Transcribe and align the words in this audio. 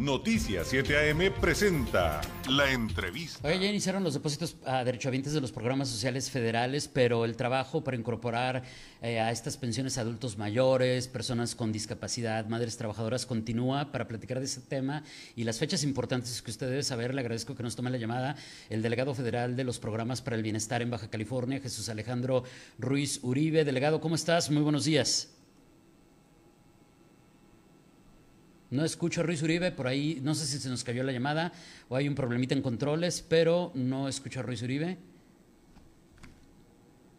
Noticias 0.00 0.68
7 0.68 1.10
AM 1.10 1.30
presenta 1.42 2.22
la 2.48 2.72
entrevista. 2.72 3.46
Oye, 3.46 3.58
ya 3.58 3.66
iniciaron 3.66 4.02
los 4.02 4.14
depósitos 4.14 4.56
a 4.64 4.82
derechohabientes 4.82 5.34
de 5.34 5.42
los 5.42 5.52
programas 5.52 5.90
sociales 5.90 6.30
federales, 6.30 6.88
pero 6.88 7.26
el 7.26 7.36
trabajo 7.36 7.84
para 7.84 7.98
incorporar 7.98 8.62
eh, 9.02 9.20
a 9.20 9.30
estas 9.30 9.58
pensiones 9.58 9.98
a 9.98 10.00
adultos 10.00 10.38
mayores, 10.38 11.06
personas 11.06 11.54
con 11.54 11.70
discapacidad, 11.70 12.46
madres 12.46 12.78
trabajadoras 12.78 13.26
continúa. 13.26 13.92
Para 13.92 14.08
platicar 14.08 14.38
de 14.38 14.46
ese 14.46 14.62
tema 14.62 15.04
y 15.36 15.44
las 15.44 15.58
fechas 15.58 15.84
importantes 15.84 16.40
que 16.40 16.50
usted 16.50 16.70
debe 16.70 16.82
saber, 16.82 17.12
le 17.12 17.20
agradezco 17.20 17.54
que 17.54 17.62
nos 17.62 17.76
tome 17.76 17.90
la 17.90 17.98
llamada 17.98 18.36
el 18.70 18.80
delegado 18.80 19.14
federal 19.14 19.54
de 19.54 19.64
los 19.64 19.80
programas 19.80 20.22
para 20.22 20.34
el 20.34 20.42
bienestar 20.42 20.80
en 20.80 20.88
Baja 20.88 21.10
California, 21.10 21.60
Jesús 21.60 21.90
Alejandro 21.90 22.44
Ruiz 22.78 23.20
Uribe. 23.22 23.66
Delegado, 23.66 24.00
¿cómo 24.00 24.14
estás? 24.14 24.50
Muy 24.50 24.62
buenos 24.62 24.86
días. 24.86 25.28
No 28.70 28.84
escucho 28.84 29.20
a 29.20 29.24
Ruiz 29.24 29.42
Uribe, 29.42 29.72
por 29.72 29.88
ahí 29.88 30.20
no 30.22 30.32
sé 30.36 30.46
si 30.46 30.58
se 30.58 30.68
nos 30.68 30.84
cayó 30.84 31.02
la 31.02 31.10
llamada 31.10 31.52
o 31.88 31.96
hay 31.96 32.06
un 32.06 32.14
problemita 32.14 32.54
en 32.54 32.62
controles, 32.62 33.24
pero 33.28 33.72
no 33.74 34.08
escucho 34.08 34.38
a 34.38 34.42
Ruiz 34.44 34.62
Uribe. 34.62 34.96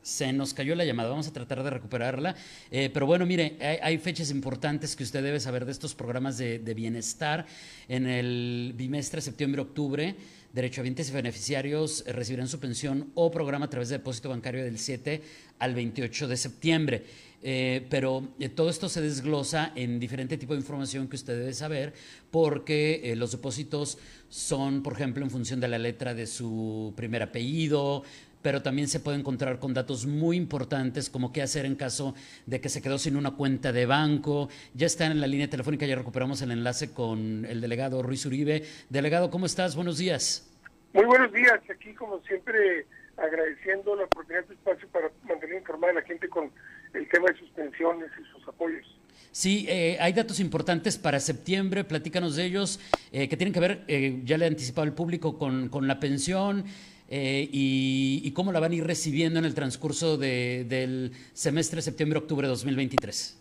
Se 0.02 0.32
nos 0.32 0.54
cayó 0.54 0.76
la 0.76 0.86
llamada, 0.86 1.10
vamos 1.10 1.28
a 1.28 1.34
tratar 1.34 1.62
de 1.62 1.70
recuperarla. 1.70 2.36
Eh, 2.72 2.90
pero 2.92 3.06
bueno, 3.06 3.26
mire, 3.26 3.58
hay, 3.84 3.98
fechas 3.98 4.32
importantes 4.32 4.96
que 4.96 5.04
usted 5.04 5.22
debe 5.22 5.42
saber 5.42 5.66
de 5.66 5.74
estos 5.74 5.94
programas 5.94 6.38
de, 6.38 6.74
bienestar. 6.74 7.46
En 7.90 8.08
el 8.08 8.74
bimestre 8.76 9.20
septiembre-octubre, 9.20 10.16
derechohabientes 10.54 11.10
y 11.10 11.14
beneficiarios 11.14 12.06
recibirán 12.08 12.48
su 12.48 12.60
pensión 12.60 13.12
o 13.14 13.30
programa 13.30 13.66
a 13.66 13.70
través 13.70 13.90
de 13.90 13.98
depósito 13.98 14.30
bancario 14.30 14.64
del 14.64 14.80
7 14.80 15.22
al 15.60 15.76
28 15.76 16.28
de 16.30 16.38
septiembre. 16.38 17.04
Eh, 17.44 17.88
pero 17.90 18.28
eh, 18.40 18.50
todo 18.50 18.70
esto 18.70 18.88
se 18.88 19.02
desglosa 19.02 19.72
en 19.76 20.00
diferente 20.00 20.38
tipo 20.38 20.54
de 20.54 20.60
información 20.60 21.08
que 21.08 21.16
usted 21.16 21.40
debe 21.40 21.54
saber, 21.54 21.94
porque 22.30 23.02
eh, 23.04 23.16
los 23.16 23.32
depósitos 23.32 23.98
son, 24.30 24.84
por 24.84 24.94
ejemplo, 24.94 25.24
en 25.24 25.32
función 25.32 25.60
de 25.60 25.68
la 25.68 25.80
letra 25.80 26.14
de 26.14 26.28
su 26.28 26.94
primer 26.96 27.24
apellido, 27.24 28.04
pero 28.44 28.62
también 28.62 28.88
se 28.88 29.00
puede 29.00 29.18
encontrar 29.18 29.60
con 29.60 29.74
datos 29.74 30.06
muy 30.06 30.38
importantes 30.38 31.10
como 31.10 31.32
qué 31.32 31.42
hacer 31.42 31.66
en 31.66 31.76
caso 31.76 32.16
de 32.46 32.60
que 32.60 32.70
se 32.70 32.82
quedó 32.82 32.98
sin 32.98 33.16
una 33.16 33.32
cuenta 33.32 33.72
de 33.72 33.86
banco. 33.86 34.50
Ya 34.74 34.88
está 34.88 35.06
en 35.06 35.20
la 35.22 35.28
línea 35.28 35.50
telefónica, 35.50 35.86
ya 35.86 35.96
recuperamos 35.96 36.42
el 36.42 36.52
enlace 36.52 36.92
con 36.92 37.46
el 37.46 37.62
delegado 37.62 38.02
Ruiz 38.02 38.26
Uribe. 38.26 38.64
Delegado, 38.90 39.30
¿cómo 39.30 39.46
estás? 39.46 39.76
Buenos 39.76 39.98
días. 39.98 40.48
Muy 40.94 41.06
buenos 41.06 41.32
días. 41.32 41.60
Aquí, 41.70 41.94
como 41.94 42.20
siempre, 42.22 42.88
agradeciendo 43.18 43.96
la 43.96 44.06
oportunidad 44.06 44.46
de 44.46 44.56
espacio 44.56 44.88
para 44.90 45.12
mantener 45.24 45.58
informada 45.58 45.92
a 45.92 45.96
la 45.96 46.02
gente 46.02 46.28
con 46.28 46.52
el 46.94 47.08
tema 47.10 47.30
de 47.30 47.40
sus 47.40 47.50
pensiones 47.52 48.10
y 48.20 48.24
sus 48.32 48.48
apoyos. 48.48 48.86
Sí, 49.32 49.66
eh, 49.70 49.98
hay 50.02 50.12
datos 50.12 50.40
importantes 50.40 50.98
para 50.98 51.20
septiembre, 51.20 51.86
platícanos 51.86 52.36
de 52.36 52.46
ellos, 52.46 52.80
eh, 53.14 53.30
que 53.30 53.38
tienen 53.38 53.54
que 53.54 53.62
ver, 53.62 53.84
eh, 53.88 54.20
ya 54.26 54.38
le 54.38 54.46
he 54.46 54.48
anticipado 54.48 54.84
al 54.84 54.94
público, 54.94 55.38
con, 55.38 55.70
con 55.70 55.88
la 55.88 56.00
pensión 56.00 56.66
y, 57.14 58.22
y, 58.24 58.32
cómo 58.32 58.54
la 58.54 58.62
van 58.62 58.72
a 58.72 58.76
ir 58.76 58.86
recibiendo 58.86 59.38
en 59.38 59.44
el 59.44 59.54
transcurso 59.54 60.18
de, 60.18 60.66
del 60.70 61.12
semestre 61.34 61.82
septiembre-octubre 61.82 62.48
de 62.48 62.52
2023. 62.52 63.38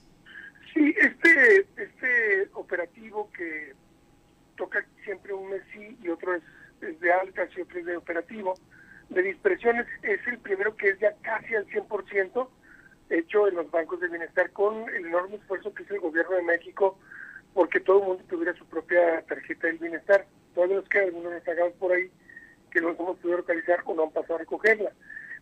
Sí, 0.74 0.94
este, 1.00 1.66
este 1.76 2.48
operativo 2.54 3.30
que 3.30 3.72
toca 4.56 4.84
siempre 5.04 5.32
un 5.32 5.50
mes 5.50 5.62
sí 5.72 5.96
y 6.02 6.08
otro 6.08 6.34
es, 6.34 6.42
es 6.82 6.98
de 6.98 7.12
alta, 7.12 7.46
siempre 7.54 7.78
es 7.78 7.86
de 7.86 7.96
operativo, 7.96 8.54
de 9.08 9.22
dispersiones 9.22 9.86
es 10.02 10.20
el 10.26 10.38
primero 10.38 10.76
que 10.76 10.90
es 10.90 10.98
ya 10.98 11.14
casi 11.22 11.54
al 11.54 11.66
100%, 11.66 12.48
hecho 13.10 13.48
en 13.48 13.54
los 13.56 13.70
bancos 13.70 13.99
de 13.99 13.99
bienestar 14.10 14.50
con 14.50 14.88
el 14.90 15.06
enorme 15.06 15.36
esfuerzo 15.36 15.72
que 15.72 15.82
hizo 15.82 15.94
el 15.94 16.00
gobierno 16.00 16.36
de 16.36 16.42
México 16.42 16.98
porque 17.54 17.80
todo 17.80 18.00
el 18.00 18.08
mundo 18.08 18.24
tuviera 18.28 18.54
su 18.54 18.64
propia 18.66 19.22
tarjeta 19.22 19.66
del 19.66 19.78
bienestar. 19.78 20.26
Todos 20.54 20.70
los 20.70 20.88
que 20.88 21.00
algunos 21.00 21.32
rezagados 21.32 21.72
por 21.74 21.92
ahí 21.92 22.10
que 22.70 22.80
no 22.80 22.90
hemos 22.90 23.18
podido 23.18 23.38
localizar 23.38 23.80
o 23.84 23.94
no 23.94 24.04
han 24.04 24.10
pasado 24.12 24.36
a 24.36 24.38
recogerla. 24.38 24.92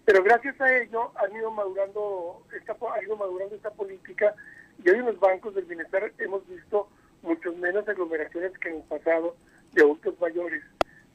Pero 0.05 0.23
gracias 0.23 0.59
a 0.61 0.77
ello 0.79 1.13
han 1.17 1.37
ido 1.37 1.51
madurando 1.51 2.43
esta, 2.57 2.73
ha 2.73 3.03
ido 3.03 3.17
madurando 3.17 3.55
esta 3.55 3.71
política 3.71 4.35
y 4.83 4.89
hoy 4.89 4.99
en 4.99 5.07
los 5.07 5.21
bancos 5.21 5.55
del 5.55 5.67
bienestar 5.67 6.13
hemos 6.19 6.49
visto 6.49 6.89
muchos 7.23 7.57
menos 7.57 7.87
aglomeraciones 7.89 8.57
que 8.59 8.71
en 8.71 8.77
el 8.77 8.83
pasado 8.85 9.37
de 9.73 9.83
adultos 9.83 10.15
mayores 10.21 10.63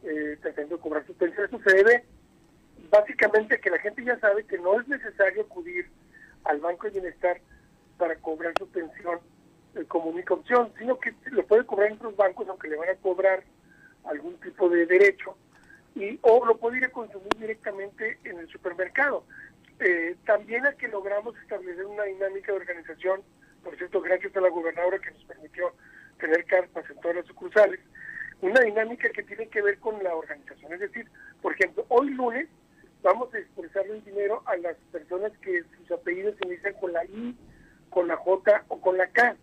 eh, 0.04 0.38
tratando 0.42 0.76
de 0.76 0.82
cobrar 0.82 1.06
su 1.08 1.14
pensión. 1.16 1.46
Eso 1.46 1.60
se 1.66 1.76
debe 1.76 2.06
básicamente 2.92 3.60
que 3.60 3.70
la 3.70 3.80
gente 3.80 4.04
ya 4.04 4.20
sabe 4.20 4.46
que 4.46 4.60
no 4.60 4.80
es 4.80 4.88
necesario 4.88 5.44
acudir 5.44 5.88
al 6.46 6.60
Banco 6.60 6.88
de 6.88 7.00
Bienestar 7.00 7.40
para 7.98 8.16
cobrar 8.16 8.54
su 8.58 8.68
pensión 8.70 9.20
eh, 9.76 9.86
como 9.88 10.10
única 10.10 10.34
opción, 10.34 10.72
sino 10.78 11.00
que 11.00 11.14
lo 11.26 11.46
puede 11.46 11.66
cobrar 11.66 11.90
en 11.90 11.98
otros 11.98 12.16
bancos, 12.16 12.48
aunque 12.48 12.68
le 12.68 12.78
van 12.78 12.90
a 12.90 12.96
cobrar 12.96 13.44
algún 14.06 14.40
tipo 14.40 14.70
de 14.70 14.86
derecho, 14.86 15.38
y 15.96 16.20
o 16.22 16.46
lo 16.46 16.58
puede 16.58 16.78
ir 16.78 16.86
a 16.86 16.92
consumir 16.92 17.30
directamente 17.38 18.20
en 18.24 18.40
el 18.40 18.48
supermercado. 18.50 19.24
Eh, 19.80 20.16
también 20.26 20.66
a 20.66 20.74
que 20.74 20.88
logramos 20.88 21.36
establecer 21.38 21.86
una 21.86 22.04
dinámica 22.04 22.52
de 22.52 22.60
organización, 22.60 23.22
por 23.64 23.76
cierto, 23.78 24.02
gracias 24.02 24.36
a 24.36 24.42
la 24.42 24.50
gobernadora 24.50 25.00
que 25.00 25.12
nos 25.12 25.24
permitió 25.26 25.74
tener 26.20 26.46
carpas 26.46 26.90
en 26.90 27.00
todas 27.02 27.18
las 27.18 27.26
sucursales, 27.26 27.80
una 28.42 28.62
dinámica 28.62 29.10
que 29.10 29.24
tiene 29.24 29.48
que 29.48 29.62
ver 29.62 29.80
con 29.80 30.04
la 30.04 30.16
organización. 30.16 30.74
Es 30.74 30.80
decir, 30.82 31.08
por 31.42 31.54
ejemplo, 31.54 31.86
hoy 31.90 32.10
lunes 32.12 32.48
vamos 33.04 33.34
a 33.34 33.38
expresarle 33.38 33.98
el 33.98 34.06
dinero 34.06 34.42
a 34.46 34.56
las 34.58 34.76
personas 34.92 35.32
que 35.42 35.64
sus 35.78 35.92
apellidos 35.92 36.36
se 36.42 36.48
inician 36.48 36.74
con 36.80 36.94
la 36.94 37.04
I, 37.06 37.36
con 37.90 38.08
la 38.08 38.16
J 38.16 38.64
o 38.70 38.82
con 38.82 38.98
la 38.98 39.08
K, 39.08 39.36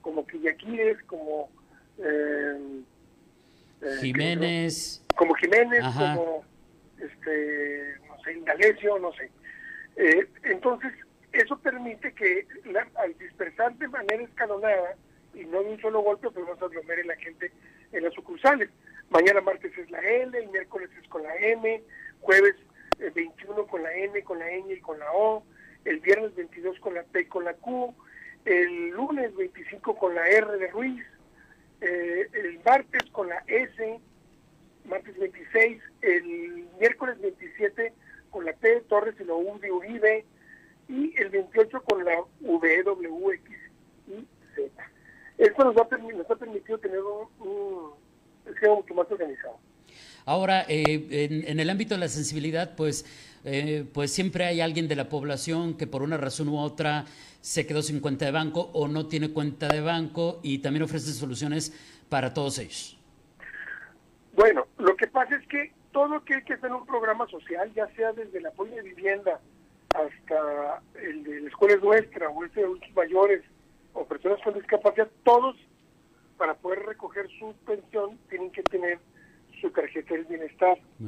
como 0.00 0.26
Quillaquires, 0.26 1.02
como... 1.04 1.50
Eh, 1.98 2.82
eh, 3.82 3.96
Jiménez. 4.00 5.04
como 5.16 5.34
Jiménez, 5.34 5.82
como, 5.82 6.44
este, 6.98 7.94
no 8.08 8.18
sé, 8.22 8.32
Indalecio, 8.32 8.98
no 8.98 9.12
sé. 9.12 9.30
Eh, 9.96 10.26
entonces, 10.44 10.92
eso 11.32 11.58
permite 11.58 12.12
que 12.14 12.46
al 12.96 13.18
dispersar 13.18 13.76
de 13.76 13.88
manera 13.88 14.22
escalonada 14.22 14.94
y 15.34 15.44
no 15.44 15.62
de 15.62 15.70
un 15.70 15.80
solo 15.80 16.00
golpe, 16.00 16.30
pues 16.30 16.46
no 16.46 16.56
se 16.56 16.64
aglomere 16.64 17.04
la 17.04 17.16
gente 17.16 17.52
en 17.92 18.04
las 18.04 18.14
sucursales. 18.14 18.70
Mañana 19.10 19.40
martes 19.40 19.76
es 19.76 19.90
la 19.90 19.98
L, 19.98 20.36
el 20.38 20.48
miércoles 20.50 20.90
es 21.00 21.08
con 21.08 21.22
la 21.22 21.36
M, 21.36 21.82
jueves 22.20 22.54
el 23.04 23.10
21 23.12 23.66
con 23.66 23.82
la 23.82 23.92
N, 23.92 24.22
con 24.24 24.38
la 24.38 24.46
Ñ 24.46 24.72
y 24.72 24.80
con 24.80 24.98
la 24.98 25.12
O, 25.12 25.44
el 25.84 26.00
viernes 26.00 26.34
22 26.34 26.78
con 26.80 26.94
la 26.94 27.02
P 27.02 27.20
y 27.20 27.26
con 27.26 27.44
la 27.44 27.54
Q, 27.54 27.94
el 28.44 28.88
lunes 28.90 29.34
25 29.36 29.96
con 29.96 30.14
la 30.14 30.26
R 30.26 30.58
de 30.58 30.68
Ruiz, 30.68 31.04
eh, 31.80 32.28
el 32.32 32.60
martes 32.64 33.02
con 33.12 33.28
la 33.28 33.42
S, 33.46 34.00
martes 34.86 35.18
26, 35.18 35.82
el 36.02 36.68
miércoles 36.80 37.20
27 37.20 37.92
con 38.30 38.44
la 38.44 38.52
T 38.54 38.80
Torres 38.88 39.14
y 39.20 39.24
la 39.24 39.34
U 39.34 39.58
de 39.60 39.70
Uribe, 39.70 40.24
y 40.88 41.14
el 41.18 41.30
28 41.30 41.82
con 41.82 42.04
la 42.04 42.22
V, 42.40 42.82
W, 42.82 43.34
X 43.34 43.56
y 44.08 44.26
Z. 44.54 44.90
Esto 45.38 45.64
nos 45.64 45.76
ha, 45.76 45.96
nos 45.96 46.30
ha 46.30 46.36
permitido 46.36 46.78
tener 46.78 47.00
un, 47.00 47.28
un, 47.40 47.92
un 48.46 48.74
mucho 48.76 48.94
más 48.94 49.10
organizado. 49.10 49.58
Ahora, 50.26 50.64
eh, 50.68 51.44
en, 51.46 51.60
el 51.60 51.70
ámbito 51.70 51.94
de 51.94 52.00
la 52.00 52.08
sensibilidad, 52.08 52.74
pues, 52.76 53.04
eh, 53.44 53.84
pues 53.92 54.10
siempre 54.12 54.44
hay 54.46 54.60
alguien 54.60 54.88
de 54.88 54.96
la 54.96 55.08
población 55.08 55.76
que 55.76 55.86
por 55.86 56.02
una 56.02 56.16
razón 56.16 56.48
u 56.48 56.58
otra 56.58 57.04
se 57.40 57.66
quedó 57.66 57.82
sin 57.82 58.00
cuenta 58.00 58.24
de 58.24 58.30
banco 58.30 58.70
o 58.72 58.88
no 58.88 59.06
tiene 59.06 59.30
cuenta 59.30 59.68
de 59.68 59.82
banco 59.82 60.40
y 60.42 60.58
también 60.58 60.84
ofrece 60.84 61.12
soluciones 61.12 61.72
para 62.08 62.32
todos 62.32 62.58
ellos. 62.58 62.98
Bueno, 64.34 64.66
lo 64.78 64.96
que 64.96 65.06
pasa 65.08 65.36
es 65.36 65.46
que 65.46 65.72
todo 65.92 66.16
aquel 66.16 66.42
que 66.44 66.54
está 66.54 66.68
en 66.68 66.74
un 66.74 66.86
programa 66.86 67.26
social, 67.28 67.70
ya 67.74 67.86
sea 67.94 68.12
desde 68.12 68.38
el 68.38 68.46
apoyo 68.46 68.74
de 68.74 68.82
vivienda 68.82 69.40
hasta 69.94 70.82
el 71.00 71.22
de 71.22 71.42
la 71.42 71.48
escuela 71.48 71.76
nuestra 71.76 72.30
o 72.30 72.44
este 72.44 72.60
de 72.60 72.66
adultos 72.66 72.90
mayores 72.96 73.42
o 73.92 74.04
personas 74.06 74.40
con 74.42 74.54
discapacidad, 74.54 75.08
todos 75.22 75.56
para 76.36 76.54
poder 76.54 76.80
recoger 76.80 77.28
su 77.38 77.54
pensión 77.64 78.18
tienen 78.28 78.50
que 78.50 78.62
tener 78.62 78.98
su 79.60 79.70
tarjeta 79.70 80.14
del 80.14 80.24
bienestar. 80.24 80.78
Muy 80.98 81.02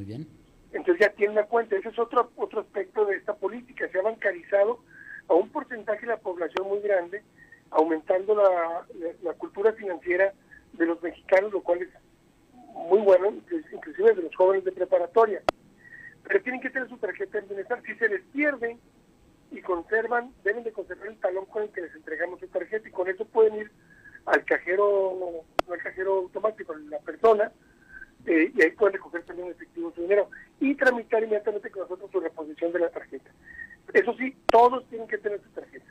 Entonces 0.73 1.01
ya 1.01 1.13
tiene 1.15 1.33
una 1.33 1.45
cuenta. 1.45 1.77
Ese 1.77 1.89
es 1.89 1.99
otro, 1.99 2.31
otro 2.37 2.61
aspecto 2.61 3.05
de 3.07 3.17
esta 3.17 3.35
política. 3.35 3.89
Se 3.91 3.99
ha 3.99 4.03
bancarizado 4.03 4.81
a 5.29 5.35
un 5.35 5.49
porcentaje 5.51 6.03
de 6.03 6.13
la 6.13 6.19
población 6.19 6.69
muy 6.69 6.81
grande, 6.81 7.23
aumentando 7.71 8.35
la, 8.35 8.87
la, 9.23 9.33
cultura 9.35 9.73
financiera 9.73 10.33
de 10.75 10.87
los 10.87 11.03
mexicanos, 11.03 11.53
lo 11.53 11.63
cual 11.63 11.83
es 11.83 11.89
muy 12.89 13.01
bueno, 13.01 13.35
inclusive 13.73 14.15
de 14.15 14.23
los 14.23 14.37
jóvenes 14.37 14.65
de 14.65 14.73
preparatoria. 14.73 15.43
Pero 16.23 16.43
tienen 16.43 16.61
que 16.61 16.71
tener 16.71 16.89
su 16.89 16.99
tarjeta 16.99 17.39
del 17.39 17.49
bienestar. 17.49 17.83
Si 17.85 17.95
se 17.95 18.09
les 18.09 18.23
pierde 18.33 18.79
y 19.51 19.61
conservan, 19.61 20.33
deben 20.45 20.65
de 20.65 20.73
conservar 20.73 21.09
el 21.09 21.19
talón 21.19 21.47
con 21.47 21.65
el 21.65 21.71
que 21.71 21.83
les 21.83 21.95
entregamos 21.95 22.41
su 22.41 22.49
tarjeta 22.49 22.89
y 22.89 22.93
con 22.93 23.09
eso 23.09 23.25
pueden 23.25 23.57
ir 23.57 23.71
al 24.27 24.45
cajero, 24.45 25.45
no 25.67 25.73
al 25.73 25.83
cajero 25.83 26.19
automático, 26.19 26.75
la 26.75 26.99
persona, 26.99 27.53
eh, 28.27 28.53
y 28.55 28.63
ahí 28.63 28.71
pueden 28.73 28.95
recoger 28.95 29.23
también 29.25 29.49
efectivo 29.49 29.93
su 29.95 30.03
dinero 30.03 30.29
y 30.61 30.75
tramitar 30.75 31.23
inmediatamente 31.23 31.71
con 31.71 31.83
nosotros 31.83 32.11
su 32.11 32.21
reposición 32.21 32.73
de 32.73 32.81
la 32.81 32.91
tarjeta. 32.91 33.31
Eso 33.93 34.15
sí, 34.19 34.35
todos 34.47 34.89
tienen 34.89 35.07
que 35.09 35.19
tener 35.19 35.41
su 35.41 35.49
tarjeta. 35.51 35.87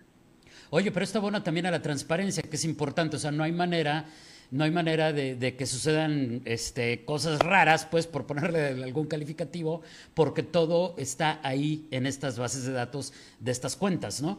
Oye, 0.69 0.91
pero 0.91 1.03
esto 1.03 1.19
abona 1.19 1.43
también 1.43 1.65
a 1.65 1.71
la 1.71 1.81
transparencia, 1.81 2.43
que 2.43 2.55
es 2.55 2.65
importante, 2.65 3.15
o 3.15 3.19
sea, 3.19 3.31
no 3.31 3.43
hay 3.43 3.51
manera 3.51 4.05
no 4.51 4.63
hay 4.63 4.71
manera 4.71 5.11
de, 5.11 5.55
que 5.57 5.65
sucedan 5.65 6.41
este, 6.45 7.03
cosas 7.03 7.39
raras, 7.39 7.85
pues, 7.85 8.07
por 8.07 8.25
ponerle 8.25 8.83
algún 8.83 9.07
calificativo, 9.07 9.81
porque 10.13 10.43
todo 10.43 10.95
está 10.97 11.39
ahí 11.43 11.87
en 11.91 12.05
estas 12.05 12.37
bases 12.37 12.65
de 12.65 12.73
datos 12.73 13.13
de 13.39 13.51
estas 13.51 13.75
cuentas, 13.75 14.21
¿no? 14.21 14.37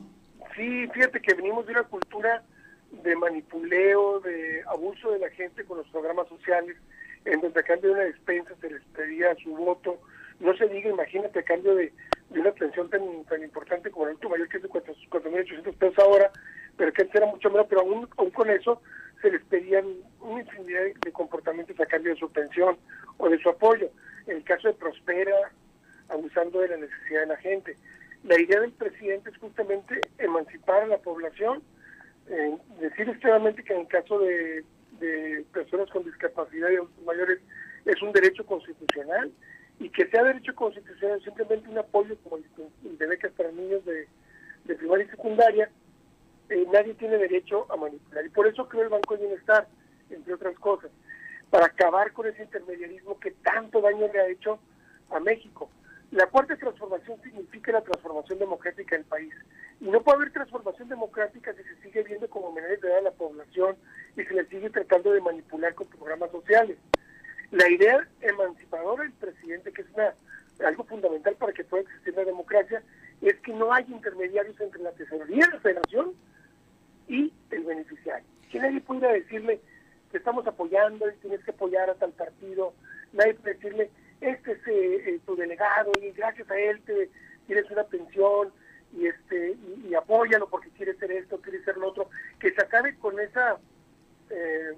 Sí, 0.55 0.87
fíjate 0.95 1.21
que 1.21 1.35
venimos 1.35 1.67
de 1.67 1.73
una 1.73 1.83
cultura 1.83 2.43
de 3.03 3.17
manipuleo, 3.17 4.21
de 4.21 4.63
abuso 4.69 5.11
de 5.11 5.19
la 5.19 5.31
gente 5.31 5.65
con 5.65 5.79
los 5.79 5.89
programas 5.89 6.29
sociales, 6.29 6.77
en 7.27 7.41
donde 7.41 7.61
a 7.61 7.65
cambio 7.65 7.91
de 7.91 7.95
una 7.97 8.05
despensa 8.05 8.55
se 8.61 8.71
les 8.71 8.83
pedía 8.95 9.35
su 9.43 9.51
voto. 9.51 9.99
No 10.41 10.57
se 10.57 10.69
diga, 10.69 10.91
imagínate, 10.91 11.41
a 11.41 11.43
cambio 11.43 11.75
de, 11.75 11.93
una 12.31 12.53
pensión 12.53 12.89
tan, 12.89 13.25
tan 13.25 13.43
importante 13.43 13.91
como 13.91 14.05
el 14.05 14.11
adulto 14.11 14.29
mayor, 14.29 14.49
que 14.49 14.57
es 14.59 14.63
de 14.63 14.69
4.800 14.69 15.75
pesos 15.75 15.99
ahora, 15.99 16.31
pero 16.77 16.93
que 16.93 17.09
era 17.13 17.27
mucho 17.27 17.51
menos, 17.51 17.67
pero 17.69 17.83
aún, 17.83 18.09
aún 18.17 18.31
con 18.31 18.51
eso 18.51 18.81
se 19.23 19.31
les 19.31 19.43
pedían 19.45 19.85
una 20.21 20.41
infinidad 20.41 20.83
de 21.05 21.13
comportamientos 21.13 21.79
a 21.81 21.87
cambio 21.87 22.13
de 22.13 22.21
su 22.21 22.31
pensión 22.31 22.77
o 23.17 23.29
de 23.29 23.39
su 23.39 23.49
apoyo. 23.49 23.91
En 24.27 24.37
el 24.37 24.45
caso 24.45 24.69
de 24.69 24.75
Prospera, 24.75 25.51
abusando 26.09 26.61
de 26.61 26.69
la 26.69 26.77
necesidad 26.77 27.21
de 27.21 27.27
la 27.27 27.37
gente. 27.37 27.77
La 28.25 28.41
idea 28.41 28.61
del 28.61 28.73
presidente 28.73 29.31
es 29.31 29.39
justamente 29.39 30.01
emancipar 30.19 30.83
a 30.83 30.87
la 30.87 30.99
población, 30.99 31.63
eh, 32.29 32.57
decir 32.81 33.09
extremadamente 33.09 33.63
que 33.63 33.75
en 33.75 33.87
caso 33.87 34.19
de, 34.19 34.65
personas 35.53 35.91
con 35.91 36.05
discapacidad 36.05 36.71
y 36.71 36.77
adultos 36.77 37.05
mayores 37.05 37.41
es 37.85 38.03
un 38.03 38.13
derecho 38.13 38.45
constitucional 38.45 39.33
y 39.79 39.91
que 39.91 40.09
sea 40.09 40.25
derecho 40.25 40.55
constitucional 40.55 41.23
simplemente 41.23 41.69
un 41.69 41.79
apoyo 41.79 42.17
como 42.25 42.39
de 42.83 43.07
becas 43.07 43.33
para 43.33 43.51
niños 43.53 43.85
de, 43.85 44.09
de 44.65 44.75
primaria 44.75 45.05
y 45.05 45.11
secundaria, 45.11 45.71
eh, 46.49 46.67
nadie 46.73 46.95
tiene 46.95 47.19
derecho 47.19 47.71
a 47.71 47.77
manipular. 47.77 48.25
Y 48.25 48.31
por 48.31 48.47
eso 48.47 48.69
creo 48.69 48.85
el 48.85 48.89
Banco 48.89 49.17
de 49.17 49.27
Bienestar, 49.27 49.69
entre 50.11 50.35
otras 50.35 50.59
cosas, 50.59 50.91
para 51.51 51.67
acabar 51.67 52.13
con 52.13 52.27
ese 52.27 52.43
intermediarismo 52.43 53.19
que 53.19 53.33
tanto 53.33 53.81
daño 53.81 54.09
le 54.13 54.21
ha 54.21 54.29
hecho 54.29 54.59
a 55.11 55.21
México. 55.21 55.71
La 56.13 56.27
cuarta 56.27 56.57
transformación 56.57 57.21
significa 57.23 57.73
la 57.73 57.83
transformación 57.83 58.39
democrática 58.39 58.97
del 58.97 59.05
país. 59.05 59.35
Y 59.81 59.87
no 59.87 60.03
puede 60.03 60.19
haber 60.19 60.33
transformación 60.33 60.89
democrática 60.89 61.53
si 61.53 61.63
se 61.63 61.83
sigue 61.83 62.03
viendo 62.05 62.29
como 62.31 62.53
menores 62.53 62.81
de 62.81 62.89
edad 62.89 62.99
a 62.99 63.03
la 63.03 63.11
población 63.11 63.77
y 64.17 64.23
se 64.23 64.35
le 64.35 64.47
sigue 64.47 64.71
tratando 64.71 65.13
de 65.13 65.21
manipular 65.21 65.75
con 65.75 65.89
programas 65.89 66.31
sociales. 66.31 66.79
La 67.51 67.69
idea 67.69 68.07
emancipadora 68.21 69.03
del 69.03 69.13
presidente, 69.13 69.73
que 69.73 69.83
es 69.83 69.89
una, 69.95 70.15
algo 70.67 70.85
fundamental 70.85 71.35
para 71.37 71.53
que 71.53 71.65
pueda 71.65 71.83
existir 71.83 72.15
la 72.15 72.25
democracia, 72.25 72.83
es 73.21 73.37
que 73.41 73.53
no 73.53 73.73
hay 73.73 73.85
intermediarios 73.89 74.59
entre 74.61 74.83
la 74.83 74.93
tesorería 74.93 75.47
de 75.47 75.53
la 75.53 75.61
federación 75.61 76.13
y 77.09 77.33
el 77.51 77.65
beneficiario. 77.65 78.27
Que 78.51 78.59
nadie 78.59 78.81
pudiera 78.81 79.13
decirle 79.13 79.61
que 80.11 80.19
estamos 80.19 80.47
apoyando 80.47 81.07
tienes 81.21 81.45
que 81.45 81.51
apoyar 81.51 81.91
a 81.91 81.95
tal 81.95 82.13
partido, 82.13 82.73
nadie 83.13 83.35
puede 83.35 83.55
decirle, 83.55 83.91
este 84.21 84.53
es 84.53 84.67
eh, 84.67 85.11
eh, 85.11 85.21
tu 85.27 85.37
delegado 85.37 85.93
y 86.01 86.11
gracias 86.13 86.51
a 86.51 86.59
él 86.59 86.81
te 86.83 87.11
tienes 87.47 87.71
una 87.71 87.85
pensión 87.85 88.53
y 88.97 89.07
este 89.07 89.57
y, 89.85 89.95
apóyalo 89.95 90.49
porque 90.49 90.71
quiere 90.71 90.95
ser 90.95 91.13
esto, 91.13 91.41
quiere 91.41 91.63
ser 91.65 91.77
lo 91.77 91.89
otro, 91.89 92.09
que 92.39 92.53
se 92.53 92.63
acabe 92.63 92.97
con 92.97 93.19
esa 93.21 93.59
eh, 94.31 94.73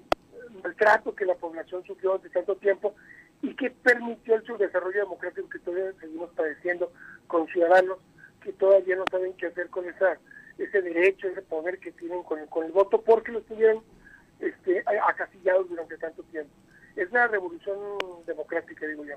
maltrato 0.63 1.15
que 1.15 1.25
la 1.25 1.35
población 1.35 1.83
sufrió 1.85 2.17
de 2.17 2.29
tanto 2.29 2.55
tiempo 2.57 2.95
y 3.41 3.55
que 3.55 3.71
permitió 3.71 4.35
el 4.35 4.45
subdesarrollo 4.45 5.01
democrático 5.01 5.49
que 5.49 5.59
todavía 5.59 5.93
seguimos 5.99 6.29
padeciendo 6.31 6.91
con 7.27 7.47
ciudadanos 7.47 7.99
que 8.41 8.53
todavía 8.53 8.95
no 8.95 9.05
saben 9.09 9.33
qué 9.33 9.47
hacer 9.47 9.69
con 9.69 9.87
esa 9.87 10.17
ese 10.59 10.81
derecho, 10.81 11.27
ese 11.27 11.41
poder 11.41 11.79
que 11.79 11.91
tienen 11.91 12.23
con 12.23 12.39
el, 12.39 12.47
con 12.47 12.65
el 12.65 12.71
voto, 12.71 13.01
porque 13.01 13.31
lo 13.31 13.39
estuvieron 13.39 13.81
este, 14.39 14.83
acasillados 15.07 15.69
durante 15.69 15.97
tanto 15.97 16.23
tiempo. 16.23 16.51
Es 16.95 17.09
una 17.11 17.27
revolución 17.27 17.77
democrática, 18.25 18.85
digo 18.87 19.05
yo. 19.05 19.15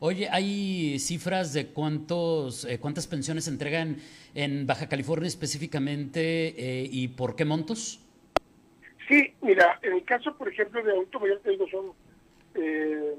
Oye, 0.00 0.28
¿hay 0.30 0.98
cifras 1.00 1.52
de 1.52 1.68
cuántos 1.68 2.64
eh, 2.64 2.78
cuántas 2.78 3.06
pensiones 3.06 3.44
se 3.44 3.50
entregan 3.50 3.96
en 4.34 4.66
Baja 4.66 4.88
California 4.88 5.26
específicamente 5.26 6.20
eh, 6.56 6.88
y 6.90 7.08
por 7.08 7.34
qué 7.34 7.44
montos? 7.44 8.00
Sí, 9.08 9.34
mira, 9.40 9.78
en 9.82 9.94
el 9.94 10.04
caso, 10.04 10.36
por 10.36 10.48
ejemplo, 10.48 10.82
de 10.84 10.92
adulto 10.92 11.18
mayor, 11.18 11.40
te 11.40 11.50
digo, 11.50 11.66
son 11.68 11.92
eh, 12.54 13.14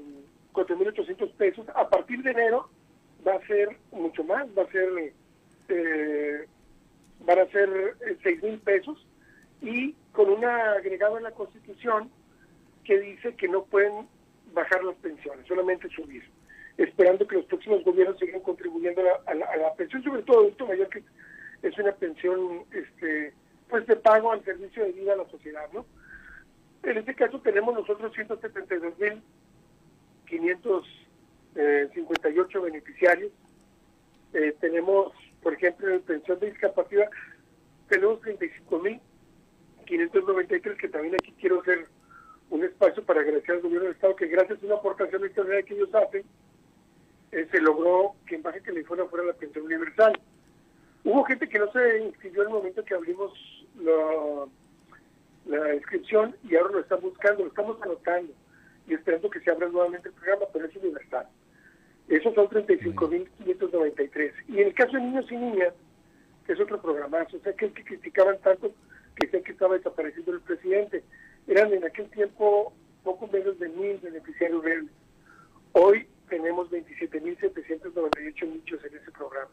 4.800 0.52 1.32
pesos. 1.32 1.66
A 1.74 1.88
partir 1.88 2.22
de 2.22 2.30
enero 2.30 2.70
va 3.26 3.34
a 3.34 3.46
ser 3.46 3.76
mucho 3.92 4.24
más, 4.24 4.46
va 4.56 4.62
a 4.62 4.70
ser 4.70 5.12
eh, 5.68 6.46
van 7.24 7.38
a 7.38 7.46
ser 7.46 7.96
eh, 8.06 8.16
seis 8.22 8.42
mil 8.42 8.58
pesos 8.60 9.06
y 9.60 9.94
con 10.12 10.30
una 10.30 10.72
agregado 10.72 11.18
en 11.18 11.24
la 11.24 11.32
Constitución 11.32 12.10
que 12.84 13.00
dice 13.00 13.34
que 13.34 13.48
no 13.48 13.64
pueden 13.64 14.06
bajar 14.52 14.84
las 14.84 14.96
pensiones, 14.96 15.46
solamente 15.46 15.88
subir, 15.90 16.22
esperando 16.76 17.26
que 17.26 17.36
los 17.36 17.46
próximos 17.46 17.82
gobiernos 17.84 18.18
sigan 18.18 18.40
contribuyendo 18.40 19.02
a 19.26 19.34
la, 19.34 19.74
pensión, 19.74 20.02
sobre 20.02 20.22
todo 20.22 20.40
adulto 20.40 20.66
mayor, 20.66 20.88
que 20.88 21.02
es 21.62 21.78
una 21.78 21.92
pensión 21.92 22.64
este 22.72 23.32
pues 23.68 23.86
de 23.86 23.94
pago 23.96 24.32
al 24.32 24.44
servicio 24.44 24.84
de 24.84 24.92
vida 24.92 25.12
a 25.12 25.16
la 25.16 25.28
sociedad, 25.30 25.68
¿no? 25.72 25.86
En 26.82 26.98
este 26.98 27.14
caso 27.14 27.40
tenemos 27.40 27.74
nosotros 27.74 28.12
172 28.12 28.98
mil 28.98 29.22
558 30.26 31.48
eh, 31.54 32.62
beneficiarios, 32.62 33.30
eh, 34.32 34.56
tenemos 34.60 35.12
por 35.42 35.54
ejemplo, 35.54 35.88
en 35.88 36.02
pensión 36.02 36.38
de 36.40 36.50
discapacidad 36.50 37.08
tenemos 37.88 38.20
35.593, 38.22 40.76
que 40.76 40.88
también 40.88 41.14
aquí 41.14 41.32
quiero 41.40 41.60
hacer 41.60 41.86
un 42.50 42.64
espacio 42.64 43.02
para 43.04 43.20
agradecer 43.20 43.54
al 43.54 43.62
gobierno 43.62 43.86
del 43.86 43.94
Estado, 43.94 44.16
que 44.16 44.26
gracias 44.26 44.62
a 44.62 44.66
una 44.66 44.74
aportación 44.74 45.24
extraordinaria 45.24 45.66
que 45.66 45.74
ellos 45.74 45.94
hacen, 45.94 46.24
eh, 47.32 47.48
se 47.50 47.60
logró 47.60 48.14
que 48.26 48.34
en 48.34 48.42
Baja 48.42 48.60
California 48.60 49.06
fuera 49.06 49.24
la 49.24 49.34
pensión 49.34 49.64
universal. 49.64 50.18
Hubo 51.04 51.24
gente 51.24 51.48
que 51.48 51.58
no 51.58 51.70
se 51.72 51.98
inscribió 52.00 52.42
en 52.42 52.48
el 52.48 52.54
momento 52.54 52.84
que 52.84 52.94
abrimos 52.94 53.32
la, 53.80 54.46
la 55.46 55.74
inscripción 55.74 56.36
y 56.48 56.56
ahora 56.56 56.72
lo 56.72 56.80
están 56.80 57.00
buscando, 57.00 57.44
lo 57.44 57.48
estamos 57.48 57.80
anotando 57.82 58.32
y 58.88 58.94
esperando 58.94 59.30
que 59.30 59.40
se 59.40 59.50
abra 59.50 59.68
nuevamente 59.68 60.08
el 60.08 60.14
programa, 60.14 60.46
pero 60.52 60.66
es 60.66 60.76
universal. 60.76 61.26
Esos 62.08 62.34
son 62.34 62.48
35.593. 62.48 64.32
Y 64.48 64.60
en 64.60 64.66
el 64.66 64.74
caso 64.74 64.92
de 64.96 65.02
niños 65.02 65.30
y 65.30 65.36
niñas, 65.36 65.72
que 66.44 66.54
es 66.54 66.60
otro 66.60 66.82
programazo, 66.82 67.36
o 67.36 67.40
sea, 67.40 67.52
que, 67.52 67.72
que 67.72 67.84
criticaban 67.84 68.38
tanto 68.40 68.72
que 69.14 69.26
decían 69.26 69.44
que 69.44 69.52
estaba 69.52 69.76
desapareciendo 69.76 70.32
el 70.32 70.40
presidente, 70.40 71.04
eran 71.46 71.72
en 71.72 71.84
aquel 71.84 72.08
tiempo 72.10 72.72
poco 73.02 73.26
menos 73.28 73.58
de 73.58 73.68
mil 73.68 73.98
beneficiarios 73.98 74.62
reales. 74.62 74.90
Hoy 75.72 76.06
tenemos 76.28 76.70
27.798 76.70 78.52
nichos 78.52 78.84
en 78.84 78.96
ese 78.96 79.10
programa. 79.10 79.50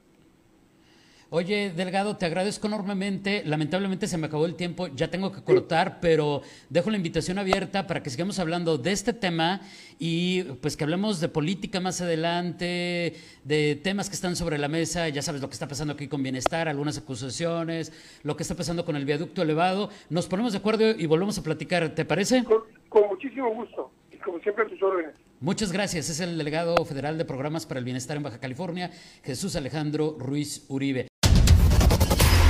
Oye, 1.30 1.72
Delgado, 1.76 2.16
te 2.16 2.26
agradezco 2.26 2.68
enormemente. 2.68 3.44
Lamentablemente 3.46 4.08
se 4.08 4.18
me 4.18 4.28
acabó 4.28 4.46
el 4.46 4.56
tiempo, 4.56 4.88
ya 4.88 5.10
tengo 5.10 5.34
que 5.34 5.44
cortar, 5.44 6.00
pero 6.00 6.42
dejo 6.70 6.90
la 6.90 6.96
invitación 6.96 7.38
abierta 7.38 7.86
para 7.86 8.02
que 8.02 8.10
sigamos 8.10 8.40
hablando 8.40 8.78
de 8.78 8.94
este 8.94 9.12
tema 9.12 9.60
y 10.00 10.44
pues 10.62 10.78
que 10.78 10.86
hablemos 10.86 11.20
de 11.20 11.28
política 11.28 11.82
más 11.82 12.00
adelante, 12.00 13.16
de 13.44 13.76
temas 13.84 14.08
que 14.10 14.16
están 14.16 14.38
sobre 14.38 14.58
la 14.58 14.70
mesa. 14.70 15.10
Ya 15.10 15.22
sabes 15.22 15.42
lo 15.42 15.50
que 15.50 15.54
está 15.54 15.68
pasando 15.68 15.96
aquí 15.96 16.08
con 16.08 16.24
bienestar, 16.24 16.70
algunas 16.70 16.98
acusaciones, 16.98 17.92
lo 18.24 18.38
que 18.38 18.44
está 18.44 18.56
pasando 18.56 18.86
con 18.86 18.96
el 18.96 19.04
viaducto 19.04 19.42
elevado. 19.42 19.90
Nos 20.10 20.28
ponemos 20.28 20.54
de 20.54 20.60
acuerdo 20.60 20.92
y 20.92 21.06
volvemos 21.08 21.38
a 21.38 21.44
platicar, 21.44 21.94
¿te 21.94 22.06
parece? 22.06 22.46
Con, 22.46 23.08
muchísimo 23.10 23.54
gusto 23.54 23.92
y 24.14 24.18
como 24.18 24.40
siempre 24.40 24.64
a 24.64 24.68
tus 24.70 24.82
órdenes. 24.82 25.14
Muchas 25.42 25.74
gracias. 25.74 26.10
Es 26.10 26.22
el 26.22 26.38
delegado 26.38 26.86
federal 26.86 27.18
de 27.18 27.26
programas 27.26 27.66
para 27.66 27.80
el 27.80 27.84
bienestar 27.84 28.16
en 28.16 28.24
Baja 28.24 28.40
California, 28.40 28.92
Jesús 29.24 29.58
Alejandro 29.58 30.16
Ruiz 30.18 30.66
Uribe. 30.70 31.08